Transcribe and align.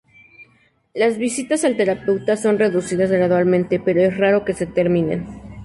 Las 0.95 1.19
visitas 1.19 1.63
al 1.63 1.77
terapeuta 1.77 2.35
son 2.35 2.57
reducidas 2.57 3.11
gradualmente 3.11 3.79
pero 3.79 4.01
es 4.01 4.17
raro 4.17 4.43
que 4.45 4.53
se 4.53 4.65
terminen. 4.65 5.27